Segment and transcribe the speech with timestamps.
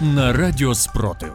[0.00, 1.32] на Радіо Спротив.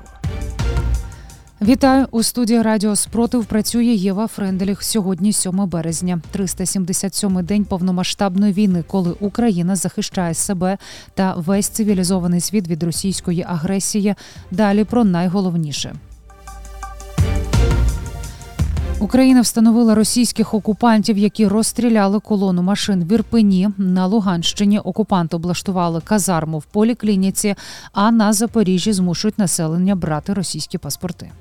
[1.62, 3.46] Вітаю у студії Радіо Спротив.
[3.46, 4.84] Працює Єва Френделіх.
[4.84, 10.78] Сьогодні 7 березня, 377-й день повномасштабної війни, коли Україна захищає себе
[11.14, 14.16] та весь цивілізований світ від російської агресії.
[14.52, 15.96] Далі про найголовніше.
[19.02, 23.70] Україна встановила російських окупантів, які розстріляли колону машин в Ірпені.
[23.78, 27.56] На Луганщині окупанти облаштували казарму в поліклініці,
[27.94, 31.32] а на Запоріжжі змушують населення брати російські паспорти.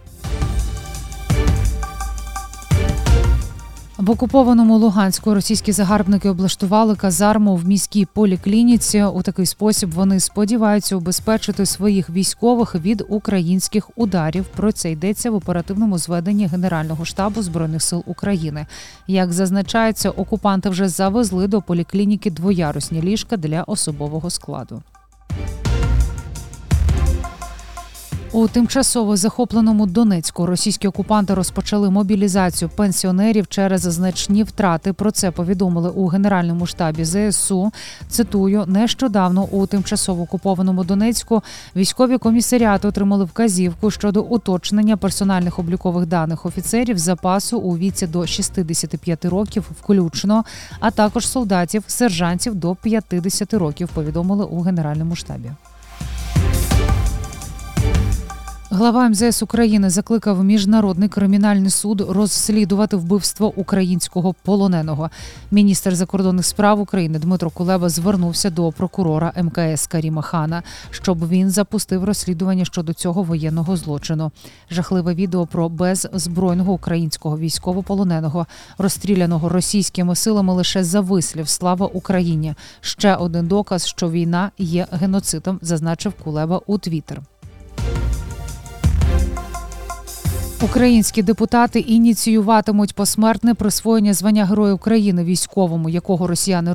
[4.00, 9.02] В окупованому Луганську російські загарбники облаштували казарму в міській поліклініці.
[9.02, 14.44] У такий спосіб вони сподіваються убезпечити своїх військових від українських ударів.
[14.56, 18.66] Про це йдеться в оперативному зведенні Генерального штабу збройних сил України.
[19.06, 24.82] Як зазначається, окупанти вже завезли до поліклініки двоярусні ліжка для особового складу.
[28.32, 34.92] У тимчасово захопленому Донецьку російські окупанти розпочали мобілізацію пенсіонерів через значні втрати.
[34.92, 37.72] Про це повідомили у генеральному штабі ЗСУ.
[38.08, 41.42] Цитую, нещодавно у тимчасово окупованому Донецьку
[41.76, 49.24] військові комісаріати отримали вказівку щодо уточнення персональних облікових даних офіцерів запасу у віці до 65
[49.24, 50.44] років, включно,
[50.80, 53.88] а також солдатів, сержантів до 50 років.
[53.94, 55.50] Повідомили у генеральному штабі.
[58.72, 65.10] Глава МЗС України закликав міжнародний кримінальний суд розслідувати вбивство українського полоненого.
[65.50, 72.04] Міністр закордонних справ України Дмитро Кулеба звернувся до прокурора МКС Каріма Хана, щоб він запустив
[72.04, 74.30] розслідування щодо цього воєнного злочину.
[74.70, 78.46] Жахливе відео про беззбройного українського військовополоненого,
[78.78, 82.54] розстріляного російськими силами лише за вислів Слава Україні.
[82.80, 87.20] Ще один доказ, що війна є геноцидом, зазначив Кулеба у Твіттер.
[90.62, 96.74] Українські депутати ініціюватимуть посмертне присвоєння звання Героя України військовому, якого росіяни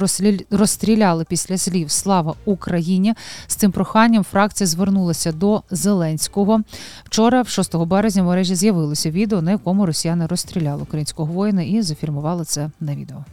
[0.51, 3.13] розстріляли після слів Слава Україні.
[3.47, 6.61] З цим проханням фракція звернулася до Зеленського.
[7.03, 11.81] Вчора, в 6 березня, в мережі з'явилося відео, на якому росіяни розстріляли українського воїна і
[11.81, 13.25] зафільмували це на відео.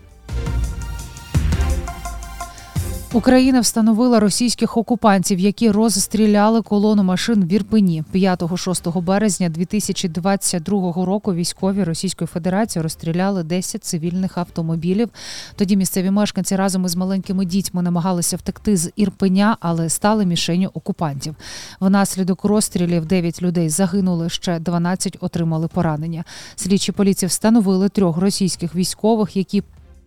[3.15, 11.35] Україна встановила російських окупантів, які розстріляли колону машин в Ірпені 5-6 березня 2022 року.
[11.35, 15.09] Військові Російської Федерації розстріляли 10 цивільних автомобілів.
[15.57, 21.35] Тоді місцеві мешканці разом із маленькими дітьми намагалися втекти з Ірпеня, але стали мішенью окупантів.
[21.81, 26.25] Внаслідок розстрілів 9 людей загинули ще 12 отримали поранення.
[26.57, 29.63] Слідчі поліції встановили трьох російських військових, які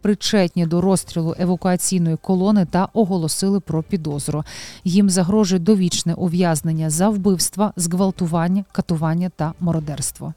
[0.06, 4.44] причетні до розстрілу евакуаційної колони та оголосили про підозру.
[4.84, 10.34] Їм загрожує довічне ув'язнення за вбивства, зґвалтування, катування та мародерство.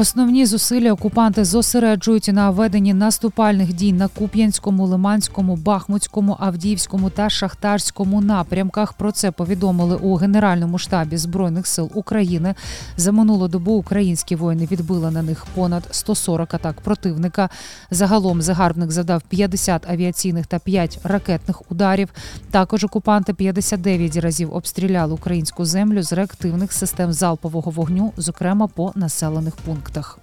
[0.00, 8.20] Основні зусилля окупанти зосереджують на веденні наступальних дій на Куп'янському, Лиманському, Бахмутському, Авдіївському та Шахтарському
[8.20, 8.92] напрямках.
[8.92, 12.54] Про це повідомили у Генеральному штабі збройних сил України.
[12.96, 17.48] За минулу добу українські воїни відбили на них понад 140 атак противника.
[17.90, 22.08] Загалом загарбник завдав 50 авіаційних та 5 ракетних ударів.
[22.50, 29.56] Також окупанти 59 разів обстріляли українську землю з реактивних систем залпового вогню, зокрема по населених
[29.56, 30.18] пунктах пунктах.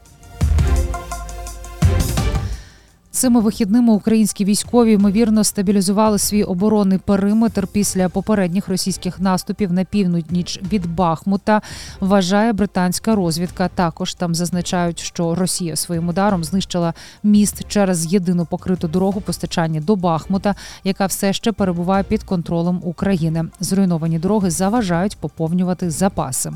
[3.11, 10.59] Цими вихідними українські військові ймовірно стабілізували свій оборонний периметр після попередніх російських наступів на північ
[10.71, 11.61] від Бахмута.
[11.99, 13.67] Вважає британська розвідка.
[13.67, 16.93] Також там зазначають, що Росія своїм ударом знищила
[17.23, 23.45] міст через єдину покриту дорогу постачання до Бахмута, яка все ще перебуває під контролем України.
[23.59, 26.51] Зруйновані дороги заважають поповнювати запаси.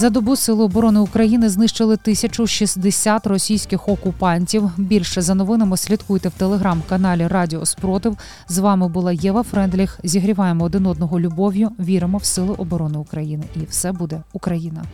[0.00, 4.70] За добу Сили оборони України знищили 1060 російських окупантів.
[4.76, 8.16] Більше за новинами слідкуйте в телеграм-каналі Радіо Спротив.
[8.48, 10.00] З вами була Єва Френдліх.
[10.04, 11.70] Зігріваємо один одного любов'ю.
[11.78, 13.44] Віримо в сили оборони України.
[13.56, 14.84] І все буде Україна.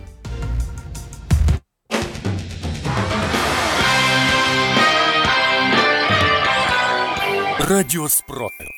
[7.69, 8.69] Радіо Спротив.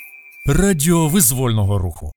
[0.47, 2.13] Радіо визвольного руху.